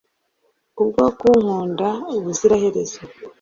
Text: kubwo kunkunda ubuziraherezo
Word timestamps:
kubwo 0.75 1.03
kunkunda 1.19 1.87
ubuziraherezo 2.17 2.99